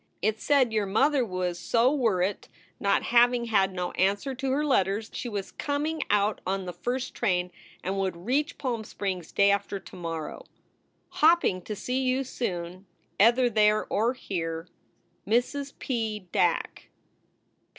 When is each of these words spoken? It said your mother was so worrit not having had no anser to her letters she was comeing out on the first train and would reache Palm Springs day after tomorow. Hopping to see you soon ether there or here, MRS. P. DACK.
It 0.19 0.39
said 0.41 0.73
your 0.73 0.87
mother 0.87 1.23
was 1.23 1.59
so 1.59 1.93
worrit 1.93 2.47
not 2.79 3.03
having 3.03 3.45
had 3.45 3.71
no 3.71 3.91
anser 3.91 4.33
to 4.33 4.49
her 4.51 4.65
letters 4.65 5.11
she 5.13 5.29
was 5.29 5.51
comeing 5.51 6.01
out 6.09 6.41
on 6.43 6.65
the 6.65 6.73
first 6.73 7.13
train 7.13 7.51
and 7.83 7.99
would 7.99 8.15
reache 8.15 8.57
Palm 8.57 8.83
Springs 8.83 9.31
day 9.31 9.51
after 9.51 9.79
tomorow. 9.79 10.43
Hopping 11.09 11.61
to 11.61 11.75
see 11.75 12.01
you 12.01 12.23
soon 12.23 12.87
ether 13.19 13.47
there 13.47 13.85
or 13.93 14.13
here, 14.15 14.67
MRS. 15.27 15.73
P. 15.77 16.21
DACK. 16.31 16.89